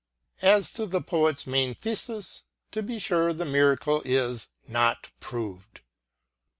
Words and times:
As 0.41 0.73
to 0.73 0.87
the 0.87 0.99
poet's 0.99 1.45
main 1.45 1.75
thesis, 1.75 2.41
to 2.71 2.81
be 2.81 2.97
sure 2.97 3.33
the 3.33 3.45
miracle 3.45 4.01
is 4.03 4.47
"not 4.67 5.09
proved." 5.19 5.81